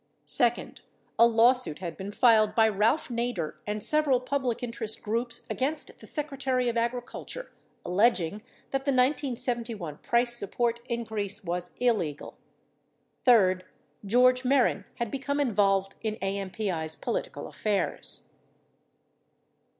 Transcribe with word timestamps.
Second, 0.25 0.81
a 1.19 1.27
lawsuit 1.27 1.77
had 1.77 1.95
been 1.95 2.11
filed 2.11 2.55
by 2.55 2.67
Ralph 2.67 3.09
Nader 3.09 3.57
and 3.67 3.83
several 3.83 4.19
public 4.19 4.63
interest 4.63 5.03
groups 5.03 5.45
against 5.47 5.99
the 5.99 6.07
Secre 6.07 6.39
tary 6.39 6.67
or 6.71 6.79
Agriculture 6.79 7.51
alleging 7.85 8.37
that 8.71 8.85
the 8.85 8.91
1971 8.91 9.99
price 9.99 10.35
support 10.35 10.79
increase 10.89 11.43
was 11.43 11.69
illegal. 11.79 12.35
Third, 13.25 13.63
George 14.03 14.41
Mehren 14.43 14.85
had 14.95 15.11
become 15.11 15.39
involved 15.39 15.93
in 16.01 16.15
AMPI's 16.15 16.95
polit 16.95 17.29
ical 17.31 17.47
affairs. 17.47 18.29